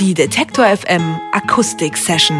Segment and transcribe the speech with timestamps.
[0.00, 2.38] Die Detektor FM Akustik Session.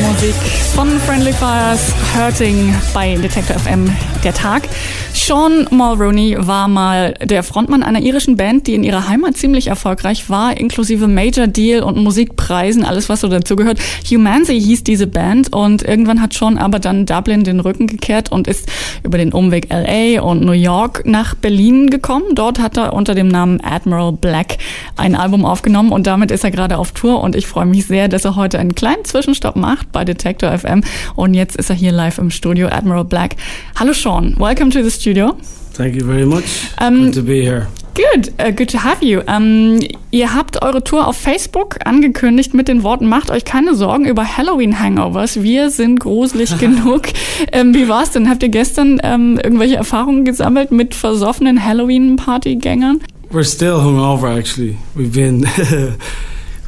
[0.00, 0.34] Musik
[0.76, 3.92] von Friendly Fires, Hurting bei Detector FM,
[4.24, 4.68] der Tag.
[5.12, 10.30] Sean Mulrooney war mal der Frontmann einer irischen Band, die in ihrer Heimat ziemlich erfolgreich
[10.30, 13.78] war, inklusive Major Deal und Musikpreisen, alles was so dazugehört.
[14.10, 18.46] Humancy hieß diese Band und irgendwann hat Sean aber dann Dublin den Rücken gekehrt und
[18.46, 18.68] ist
[19.02, 22.34] über den Umweg LA und New York nach Berlin gekommen.
[22.34, 24.58] Dort hat er unter dem Namen Admiral Black
[24.96, 28.08] ein Album aufgenommen und damit ist er gerade auf Tour und ich freue mich sehr,
[28.08, 30.82] dass er heute einen kleinen Zwischenstopp macht bei Detector FM
[31.14, 33.36] und jetzt ist er hier live im Studio, Admiral Black.
[33.78, 35.36] Hallo Sean, welcome to the studio.
[35.72, 36.44] Thank you very much.
[36.78, 37.68] Um, good to be here.
[37.94, 39.22] Good, uh, good to have you.
[39.26, 39.80] Um,
[40.10, 44.36] ihr habt eure Tour auf Facebook angekündigt mit den Worten, macht euch keine Sorgen über
[44.36, 47.04] Halloween-Hangovers, wir sind gruselig genug.
[47.52, 48.28] Ähm, wie war's denn?
[48.28, 53.00] Habt ihr gestern ähm, irgendwelche Erfahrungen gesammelt mit versoffenen Halloween-Partygängern?
[53.30, 54.76] We're still hungover actually.
[54.94, 55.46] We've been...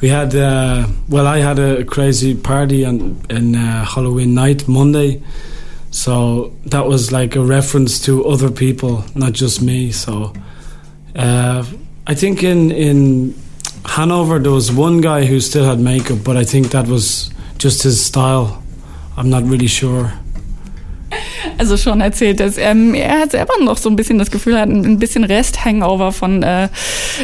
[0.00, 5.20] we had, uh, well I had a crazy party on, on uh, Halloween night, Monday.
[5.94, 9.92] So that was like a reference to other people, not just me.
[9.92, 10.32] So
[11.14, 11.64] uh,
[12.04, 13.32] I think in in
[13.84, 17.84] Hanover there was one guy who still had makeup, but I think that was just
[17.84, 18.60] his style.
[19.16, 20.12] I'm not really sure.
[21.58, 24.68] Also schon erzählt, dass ähm, er hat selber noch so ein bisschen das Gefühl hat,
[24.68, 26.68] ein bisschen Rest-Hangover von äh,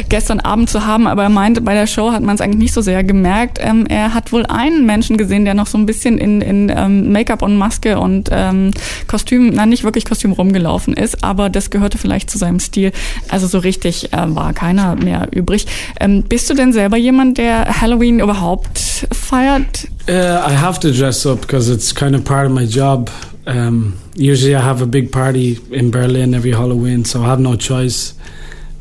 [0.09, 2.73] gestern Abend zu haben, aber er meinte, bei der Show hat man es eigentlich nicht
[2.73, 3.59] so sehr gemerkt.
[3.61, 7.11] Ähm, er hat wohl einen Menschen gesehen, der noch so ein bisschen in, in ähm,
[7.11, 8.71] Make-up und Maske und ähm,
[9.07, 12.91] Kostüm, na nicht wirklich Kostüm rumgelaufen ist, aber das gehörte vielleicht zu seinem Stil.
[13.29, 15.67] Also so richtig äh, war keiner mehr übrig.
[15.99, 19.87] Ähm, bist du denn selber jemand, der Halloween überhaupt feiert?
[20.09, 23.09] Uh, I have to dress up because it's kind of part of my job.
[23.47, 27.55] Um, usually, I have a big party in Berlin every Halloween, so I have no
[27.55, 28.13] choice.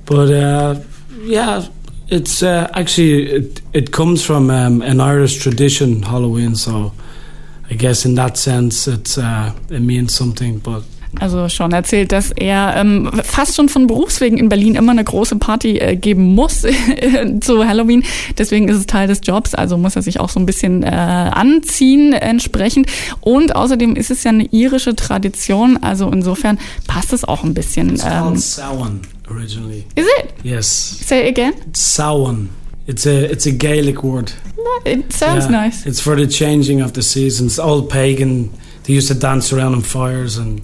[0.05, 0.80] But uh,
[1.22, 1.67] yeah,
[2.08, 6.57] it's uh, actually it, it comes from um, an Irish tradition, Halloween.
[6.57, 6.92] So
[7.70, 10.58] I guess in that sense, it's uh, it means something.
[10.58, 10.83] But
[11.18, 15.36] also schon erzählt, dass er ähm, fast schon von Berufswegen in Berlin immer eine große
[15.36, 16.64] Party äh, geben muss
[17.40, 18.04] zu Halloween.
[18.38, 20.86] Deswegen ist es Teil des Jobs, also muss er sich auch so ein bisschen äh,
[20.86, 22.86] anziehen entsprechend.
[23.20, 27.90] Und außerdem ist es ja eine irische Tradition, also insofern passt es auch ein bisschen.
[27.90, 29.84] It's ähm, Samhain originally.
[29.96, 30.32] Is it?
[30.42, 30.66] Yes.
[30.66, 31.54] Say it again.
[31.72, 32.50] Samhain.
[32.86, 34.32] It's a it's a Gaelic word.
[34.84, 35.50] It sounds yeah.
[35.50, 35.86] nice.
[35.86, 37.58] It's for the changing of the seasons.
[37.58, 38.50] Old pagan.
[38.84, 40.62] They used to dance around in fires and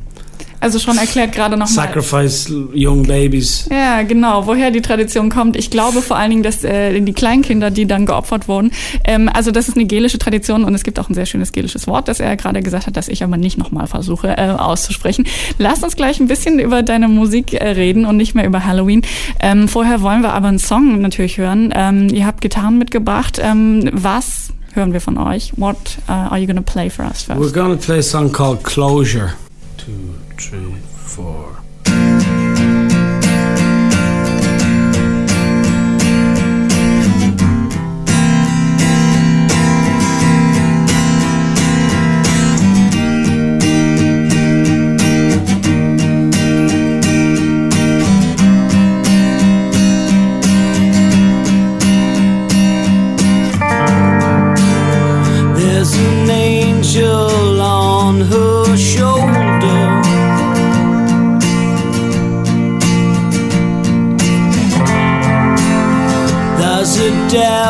[0.61, 1.87] also schon erklärt gerade nochmal.
[1.87, 3.69] Sacrifice young babies.
[3.71, 5.57] Ja, genau, woher die Tradition kommt.
[5.57, 8.71] Ich glaube vor allen Dingen, dass äh, die Kleinkinder, die dann geopfert wurden,
[9.05, 11.87] ähm, also das ist eine gelische Tradition und es gibt auch ein sehr schönes gelisches
[11.87, 15.27] Wort, das er gerade gesagt hat, das ich aber nicht nochmal versuche äh, auszusprechen.
[15.59, 19.03] Lass uns gleich ein bisschen über deine Musik äh, reden und nicht mehr über Halloween.
[19.41, 21.73] Ähm, vorher wollen wir aber einen Song natürlich hören.
[21.75, 23.41] Ähm, ihr habt Gitarren mitgebracht.
[23.43, 25.53] Ähm, was hören wir von euch?
[25.57, 25.77] What
[26.09, 27.41] uh, are you gonna play for us first?
[27.41, 29.33] We're gonna play a song called Closure.
[29.77, 31.66] Two, three, four.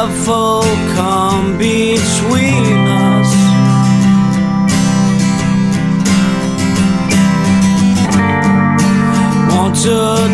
[0.06, 0.62] Devil
[0.94, 3.31] come between us.
[9.50, 10.25] Wanted to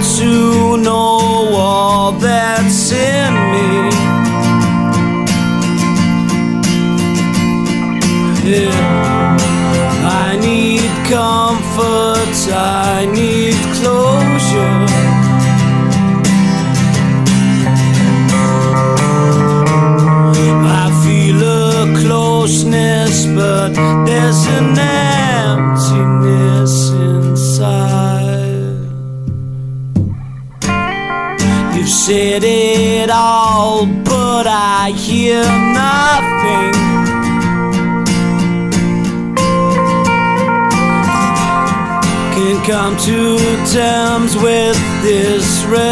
[43.72, 45.83] terms with this rejection.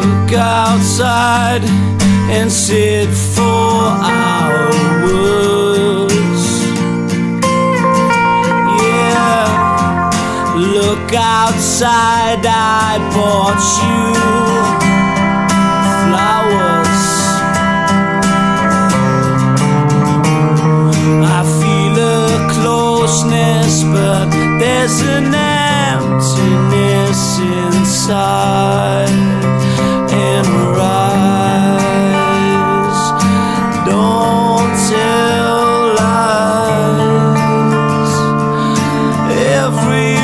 [0.00, 1.64] Look outside
[2.30, 4.82] and sit for hours.
[8.84, 10.10] Yeah,
[10.54, 14.09] look outside, I bought you.
[28.10, 29.08] side
[30.10, 30.48] and
[30.80, 31.02] rise.
[33.86, 37.34] Don't tell lies.
[39.62, 40.19] Every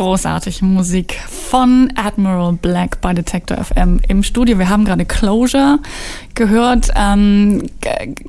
[0.00, 4.58] Großartige Musik von Admiral Black bei Detector FM im Studio.
[4.58, 5.78] Wir haben gerade Closure
[6.34, 6.88] gehört.
[6.96, 7.64] Um,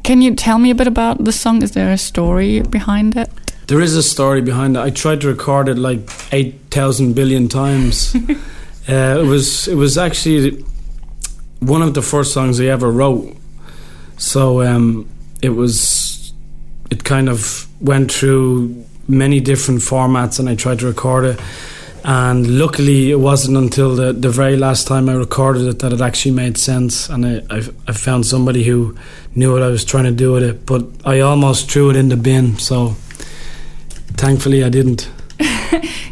[0.03, 1.61] can you tell me a bit about the song?
[1.61, 3.29] Is there a story behind it?
[3.67, 4.81] There is a story behind it.
[4.81, 6.01] I tried to record it like
[6.33, 8.15] eight thousand billion times.
[8.89, 10.65] uh, it was it was actually
[11.61, 13.33] one of the first songs I ever wrote.
[14.17, 15.07] So um,
[15.41, 16.33] it was
[16.89, 21.39] it kind of went through many different formats, and I tried to record it.
[22.03, 26.01] And luckily, it wasn't until the, the very last time I recorded it that it
[26.01, 28.95] actually made sense, and I, I, I found somebody who
[29.35, 30.65] knew what I was trying to do with it.
[30.65, 32.95] But I almost threw it in the bin, so
[34.17, 35.09] thankfully I didn't.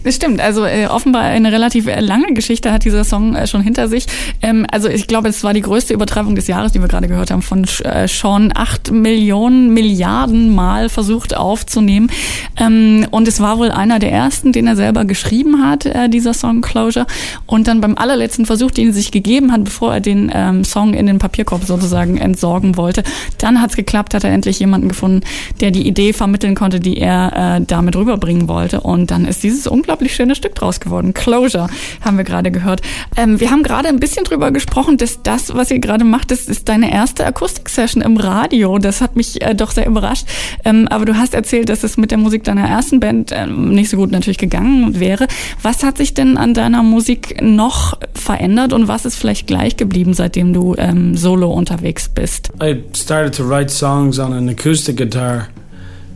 [0.03, 0.39] Das stimmt.
[0.39, 4.05] Also äh, offenbar eine relativ äh, lange Geschichte hat dieser Song äh, schon hinter sich.
[4.41, 7.31] Ähm, also ich glaube, es war die größte Übertreibung des Jahres, die wir gerade gehört
[7.31, 12.09] haben, von äh, Sean acht Millionen Milliarden Mal versucht aufzunehmen.
[12.57, 16.33] Ähm, und es war wohl einer der ersten, den er selber geschrieben hat, äh, dieser
[16.33, 17.05] Song Closure.
[17.45, 20.93] Und dann beim allerletzten Versuch, den er sich gegeben hat, bevor er den ähm, Song
[20.93, 23.03] in den Papierkorb sozusagen entsorgen wollte,
[23.37, 25.21] dann hat es geklappt, hat er endlich jemanden gefunden,
[25.59, 28.81] der die Idee vermitteln konnte, die er äh, damit rüberbringen wollte.
[28.81, 29.88] Und dann ist dieses unglaublich
[30.19, 31.13] schöne Stück draus geworden.
[31.13, 31.67] Closure
[32.01, 32.81] haben wir gerade gehört.
[33.15, 36.47] Ähm, wir haben gerade ein bisschen drüber gesprochen, dass das, was ihr gerade macht, das
[36.47, 38.77] ist deine erste Akustik-Session im Radio.
[38.79, 40.25] Das hat mich äh, doch sehr überrascht.
[40.65, 43.89] Ähm, aber du hast erzählt, dass es mit der Musik deiner ersten Band ähm, nicht
[43.89, 45.27] so gut natürlich gegangen wäre.
[45.61, 50.13] Was hat sich denn an deiner Musik noch verändert und was ist vielleicht gleich geblieben,
[50.13, 52.49] seitdem du ähm, solo unterwegs bist?
[52.61, 55.47] I started to write songs on an acoustic guitar,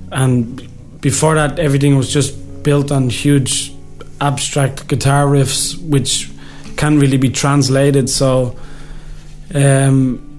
[0.10, 0.62] and
[1.02, 3.74] before that, everything was just built on huge
[4.22, 6.32] abstract guitar riffs, which
[6.78, 8.10] can't really be translated.
[8.10, 8.58] So,
[9.54, 10.30] um,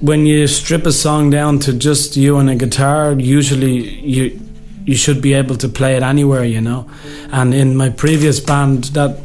[0.00, 4.40] when you strip a song down to just you and a guitar, usually you
[4.84, 6.88] you should be able to play it anywhere, you know.
[7.32, 9.18] And in my previous band, that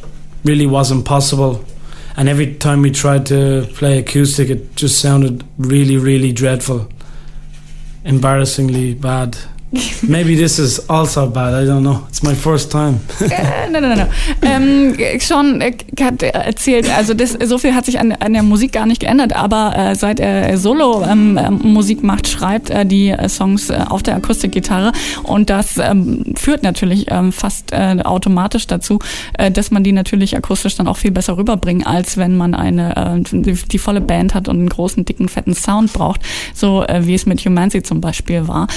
[0.46, 1.66] really wasn't possible.
[2.16, 6.90] And every time we tried to play acoustic, it just sounded really, really dreadful,
[8.06, 9.38] embarrassingly bad.
[10.02, 11.54] Maybe this is also bad.
[11.54, 12.02] I don't know.
[12.10, 13.02] It's my first time.
[13.20, 14.08] äh, no, no.
[14.42, 15.62] Ähm, Sean
[16.02, 19.36] hat erzählt, also das, so viel hat sich an, an der Musik gar nicht geändert,
[19.36, 23.80] aber äh, seit er Solo ähm, ähm Musik macht, schreibt er die äh, Songs äh,
[23.88, 24.92] auf der Akustikgitarre
[25.24, 29.00] und das ähm, führt natürlich ähm, fast äh, automatisch dazu,
[29.38, 33.22] äh, dass man die natürlich akustisch dann auch viel besser rüberbringt, als wenn man eine
[33.32, 36.22] die, die, volle Band hat und einen großen, dicken, fetten Sound braucht,
[36.54, 38.68] so wie es mit Humancy zum Beispiel war.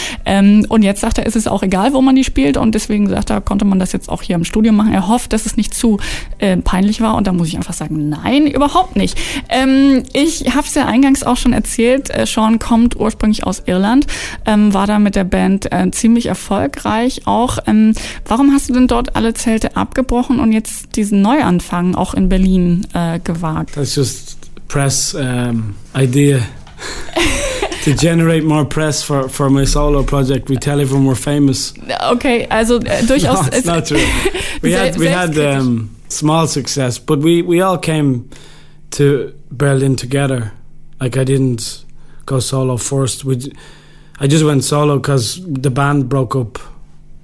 [0.69, 3.09] Und und jetzt sagt er, es ist auch egal, wo man die spielt und deswegen
[3.09, 4.93] sagt er, konnte man das jetzt auch hier im Studio machen.
[4.93, 6.01] Er hofft, dass es nicht zu
[6.39, 9.17] äh, peinlich war und da muss ich einfach sagen, nein, überhaupt nicht.
[9.49, 14.09] Ähm, ich habe es ja eingangs auch schon erzählt, äh, Sean kommt ursprünglich aus Irland,
[14.45, 17.59] ähm, war da mit der Band äh, ziemlich erfolgreich auch.
[17.69, 17.95] Ähm,
[18.27, 22.89] warum hast du denn dort alle Zelte abgebrochen und jetzt diesen Neuanfang auch in Berlin
[22.93, 23.77] äh, gewagt?
[23.77, 24.37] That's just
[24.67, 26.41] press um, idea.
[27.83, 30.49] to generate more press for, for my solo project.
[30.49, 31.75] We tell everyone we're famous.
[32.13, 33.51] Okay, also äh, durchaus.
[33.51, 33.99] no, it's not true.
[34.63, 38.31] We had we had um, small success, but we we all came
[38.93, 40.53] to Berlin together.
[41.01, 41.85] Like I didn't
[42.27, 43.25] go solo first.
[43.25, 43.53] We,
[44.21, 46.61] I just went solo because the band broke up,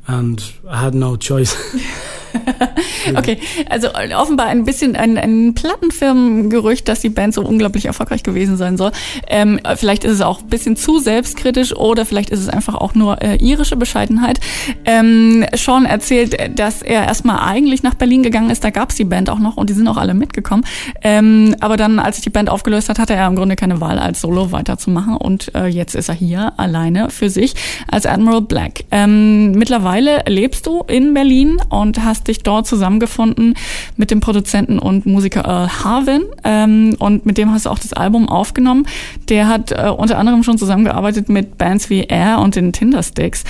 [0.09, 1.55] and I had no choice.
[3.17, 3.39] okay,
[3.69, 8.77] also offenbar ein bisschen ein, ein Plattenfirmengerücht, dass die Band so unglaublich erfolgreich gewesen sein
[8.77, 8.93] soll.
[9.29, 12.95] Ähm, vielleicht ist es auch ein bisschen zu selbstkritisch oder vielleicht ist es einfach auch
[12.95, 14.41] nur äh, irische Bescheidenheit.
[14.85, 19.05] Ähm, Sean erzählt, dass er erstmal eigentlich nach Berlin gegangen ist, da gab es die
[19.05, 20.65] Band auch noch und die sind auch alle mitgekommen.
[21.03, 23.99] Ähm, aber dann, als sich die Band aufgelöst hat, hatte er im Grunde keine Wahl,
[23.99, 27.55] als Solo weiterzumachen und äh, jetzt ist er hier alleine für sich
[27.91, 28.85] als Admiral Black.
[28.91, 32.67] Ähm, mittlerweile lebst du in Berlin und hast dich dort
[32.99, 33.55] zusammengefunden
[33.97, 37.93] mit dem Produzenten und Musiker Earl Harvin ähm, und mit dem hast du auch das
[37.93, 38.87] Album aufgenommen.
[39.29, 43.45] Der hat äh, unter anderem schon zusammengearbeitet mit Bands wie Air und den Tindersticks.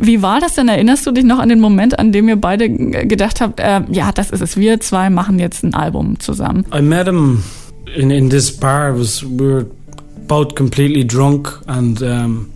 [0.00, 0.68] Wie, war das denn?
[0.68, 4.12] Erinnerst du dich noch an den Moment, an dem ihr beide gedacht habt, äh, ja,
[4.12, 6.64] das ist es, wir zwei machen jetzt ein Album zusammen?
[6.74, 7.42] I met him
[7.94, 8.90] in, in this bar.
[8.90, 9.66] It was, we were
[10.26, 12.50] both completely drunk and um,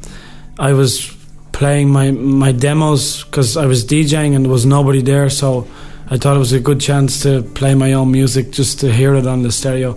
[0.58, 1.10] I was
[1.52, 5.66] playing my my demos because I was DJing and there was nobody there, so
[6.10, 9.14] I thought it was a good chance to play my own music just to hear
[9.14, 9.96] it on the stereo.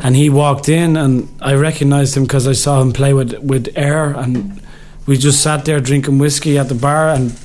[0.00, 3.68] And he walked in, and I recognized him because I saw him play with with
[3.76, 4.60] Air, and
[5.06, 7.38] we just sat there drinking whiskey at the bar, and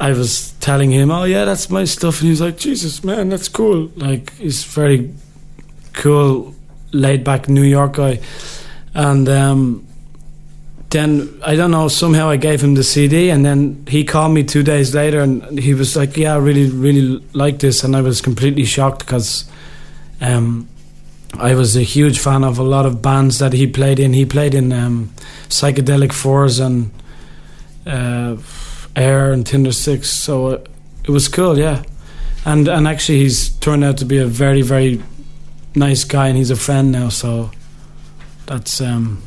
[0.00, 3.28] I was telling him, "Oh yeah, that's my stuff," and he was like, "Jesus, man,
[3.28, 5.12] that's cool." Like he's very
[5.92, 6.54] cool,
[6.92, 8.20] laid back New York guy,
[8.94, 9.87] and um,
[10.90, 11.88] then I don't know.
[11.88, 15.58] Somehow I gave him the CD, and then he called me two days later, and
[15.58, 19.44] he was like, "Yeah, I really, really like this," and I was completely shocked because
[20.20, 20.66] um,
[21.38, 24.14] I was a huge fan of a lot of bands that he played in.
[24.14, 25.10] He played in um,
[25.50, 26.90] Psychedelic Fours and
[27.86, 28.36] uh,
[28.96, 30.64] Air and Tindersticks, so uh,
[31.04, 31.82] it was cool, yeah.
[32.46, 35.02] And and actually, he's turned out to be a very, very
[35.74, 37.10] nice guy, and he's a friend now.
[37.10, 37.50] So
[38.46, 38.80] that's.
[38.80, 39.22] Um,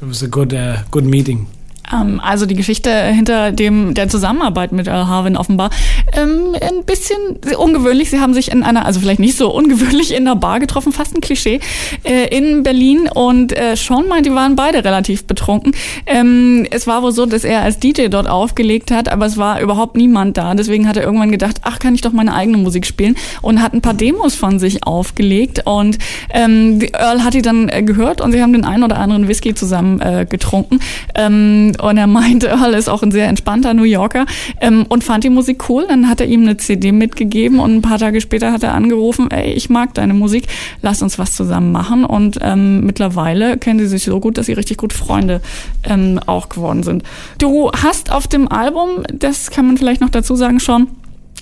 [0.00, 1.46] It was a good, uh, good meeting.
[1.92, 5.70] Ähm, also die Geschichte hinter dem der Zusammenarbeit mit Earl Harvin offenbar
[6.12, 7.16] ähm, ein bisschen
[7.56, 8.10] ungewöhnlich.
[8.10, 11.14] Sie haben sich in einer, also vielleicht nicht so ungewöhnlich, in einer Bar getroffen, fast
[11.14, 11.60] ein Klischee,
[12.04, 13.08] äh, in Berlin.
[13.12, 15.72] Und äh, Sean meint, die waren beide relativ betrunken.
[16.06, 19.60] Ähm, es war wohl so, dass er als DJ dort aufgelegt hat, aber es war
[19.60, 20.54] überhaupt niemand da.
[20.54, 23.72] Deswegen hat er irgendwann gedacht, ach, kann ich doch meine eigene Musik spielen und hat
[23.72, 25.62] ein paar Demos von sich aufgelegt.
[25.64, 25.98] Und
[26.30, 29.54] ähm, Earl hat die dann äh, gehört und sie haben den einen oder anderen Whisky
[29.54, 30.80] zusammen äh, getrunken.
[31.14, 34.26] Ähm, und er meinte, Earl ist auch ein sehr entspannter New Yorker
[34.60, 35.86] ähm, und fand die Musik cool.
[35.88, 39.30] Dann hat er ihm eine CD mitgegeben und ein paar Tage später hat er angerufen,
[39.30, 40.46] ey, ich mag deine Musik,
[40.82, 42.04] lass uns was zusammen machen.
[42.04, 45.40] Und ähm, mittlerweile kennen sie sich so gut, dass sie richtig gut Freunde
[45.84, 47.02] ähm, auch geworden sind.
[47.38, 50.88] Du hast auf dem Album, das kann man vielleicht noch dazu sagen schon,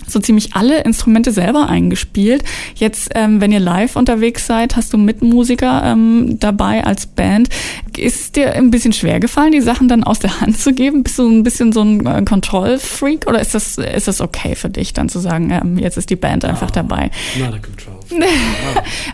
[0.07, 2.45] so ziemlich alle Instrumente selber eingespielt.
[2.75, 7.49] Jetzt, ähm, wenn ihr live unterwegs seid, hast du Mitmusiker ähm, dabei als Band.
[7.97, 11.03] Ist es dir ein bisschen schwer gefallen, die Sachen dann aus der Hand zu geben?
[11.03, 14.69] Bist du ein bisschen so ein äh, Control-Freak oder ist das, ist das okay für
[14.71, 17.11] dich, dann zu sagen, ähm, jetzt ist die Band einfach no, dabei?
[17.39, 17.95] Not a control.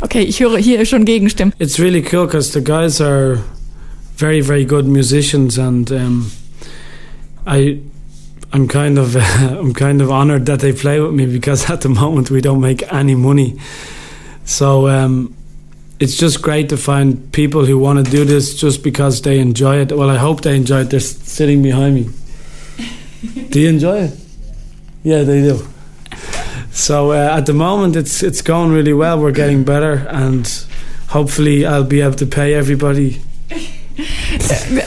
[0.00, 1.52] okay, ich höre hier schon Gegenstimmen.
[1.58, 3.40] It's really cool because the guys are
[4.16, 6.30] very, very good musicians and um,
[7.46, 7.80] I
[8.52, 11.88] I'm kind of I'm kind of honored that they play with me because at the
[11.88, 13.58] moment we don't make any money.
[14.44, 15.36] So um,
[16.00, 19.76] it's just great to find people who want to do this just because they enjoy
[19.76, 19.92] it.
[19.92, 20.90] Well, I hope they enjoy it.
[20.90, 22.10] They're sitting behind me.
[23.50, 24.18] do you enjoy it?
[25.02, 25.66] Yeah, they do.
[26.72, 29.20] So uh, at the moment, it's it's going really well.
[29.20, 30.46] We're getting better, and
[31.08, 33.22] hopefully, I'll be able to pay everybody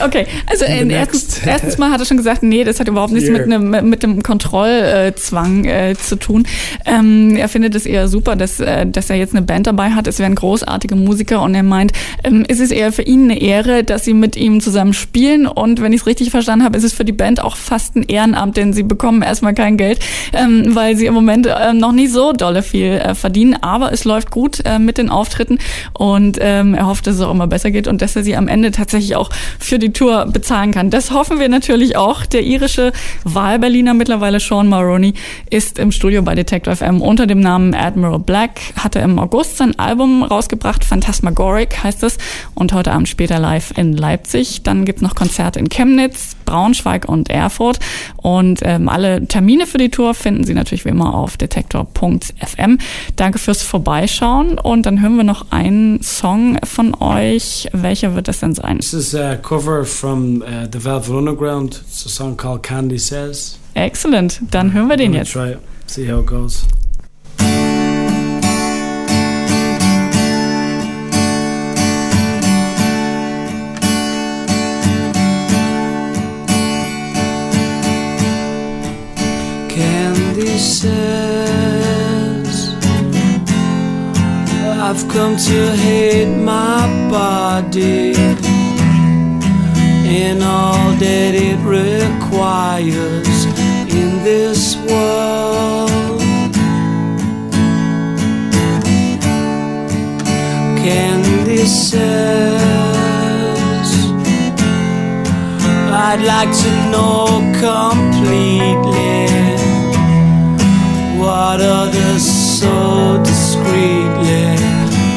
[0.04, 3.30] okay, also äh, erstens, erstens, mal hat er schon gesagt, nee, das hat überhaupt nichts
[3.30, 6.46] mit, einem, mit dem Kontrollzwang äh, zu tun.
[6.84, 10.06] Ähm, er findet es eher super, dass, äh, dass er jetzt eine Band dabei hat.
[10.06, 11.92] Es wären großartige Musiker und er meint,
[12.22, 15.46] ähm, ist es eher für ihn eine Ehre, dass sie mit ihm zusammen spielen.
[15.46, 18.02] Und wenn ich es richtig verstanden habe, ist es für die Band auch fast ein
[18.04, 20.00] Ehrenamt, denn sie bekommen erstmal kein Geld,
[20.32, 24.04] ähm, weil sie im Moment äh, noch nicht so dolle viel äh, verdienen, aber es
[24.04, 25.58] läuft gut äh, mit den Auftritten.
[25.92, 28.48] Und ähm, er hofft, dass es auch immer besser geht und dass er sie am
[28.48, 30.90] Ende tatsächlich auch für die Tour bezahlen kann.
[30.90, 32.26] Das hoffen wir natürlich auch.
[32.26, 32.92] Der irische
[33.24, 35.14] Wahlberliner mittlerweile Sean Maroney
[35.50, 39.78] ist im Studio bei Detective FM unter dem Namen Admiral Black, hatte im August sein
[39.78, 42.18] Album rausgebracht, Phantasmagoric heißt es
[42.54, 44.62] und heute Abend später live in Leipzig.
[44.62, 47.78] Dann gibt's noch Konzerte in Chemnitz, Braunschweig und Erfurt
[48.16, 52.78] und ähm, alle Termine für die Tour finden Sie natürlich wie immer auf detektor.fm.
[53.16, 57.68] Danke fürs Vorbeischauen und dann hören wir noch einen Song von euch.
[57.72, 58.78] Welcher wird das denn sein?
[58.78, 61.82] This is a cover from uh, the Velvet Underground.
[61.86, 63.58] It's a song called Candy Says.
[63.74, 64.40] Excellent.
[64.50, 65.32] Dann hören wir den jetzt.
[65.32, 65.58] Try it.
[65.86, 66.64] See how it goes.
[79.74, 81.48] Candy says
[84.86, 88.14] I've come to hate my body
[90.06, 93.46] and all that it requires
[93.92, 96.20] in this world.
[100.78, 102.84] Candy says
[105.90, 109.43] I'd like to know completely
[111.24, 112.22] what others
[112.60, 114.56] so discreetly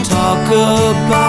[0.03, 1.26] talk about.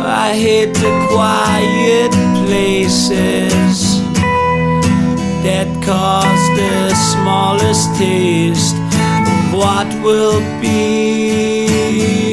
[0.00, 2.12] I hate the quiet
[2.46, 4.00] places
[5.44, 12.23] that cause the smallest taste of what will be.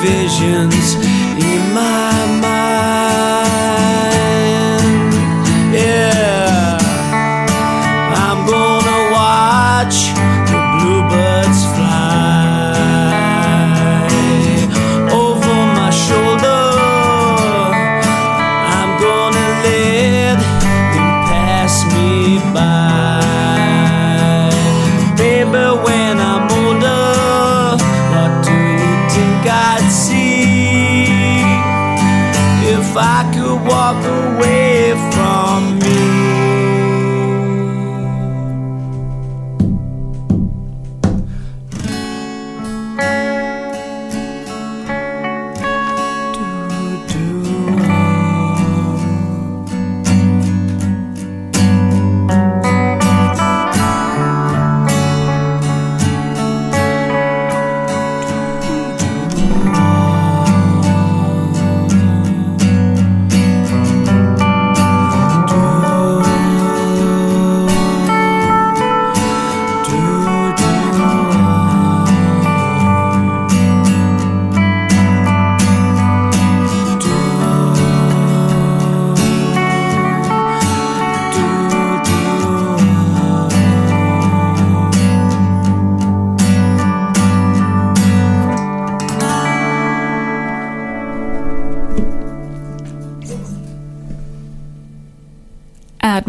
[0.00, 1.05] visions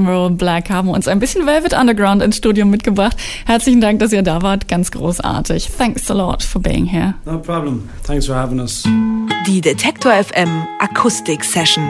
[0.08, 3.17] Admiral Black haben uns ein bisschen Velvet Underground ins Studio mitgebracht.
[3.46, 4.70] Herzlichen Dank, dass ihr da wart.
[4.70, 5.70] Ganz großartig.
[5.78, 7.15] Thanks a lot for being here.
[7.26, 7.89] No problem.
[8.04, 8.84] Thanks for having us.
[9.46, 11.84] Die Detektor FM Akustik Session.